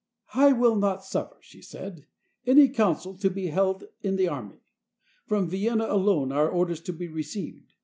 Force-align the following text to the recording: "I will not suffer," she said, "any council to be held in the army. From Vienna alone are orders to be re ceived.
"I 0.33 0.51
will 0.51 0.75
not 0.77 1.05
suffer," 1.05 1.37
she 1.41 1.61
said, 1.61 2.07
"any 2.47 2.69
council 2.69 3.15
to 3.19 3.29
be 3.29 3.49
held 3.49 3.83
in 4.01 4.15
the 4.15 4.27
army. 4.29 4.61
From 5.27 5.47
Vienna 5.47 5.85
alone 5.85 6.31
are 6.31 6.49
orders 6.49 6.81
to 6.85 6.91
be 6.91 7.07
re 7.07 7.21
ceived. 7.21 7.73